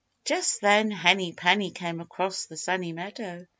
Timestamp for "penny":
1.33-1.69